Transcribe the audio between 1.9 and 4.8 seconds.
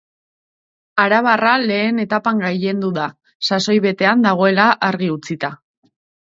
etapan gailendu da, sasoi betean dagoela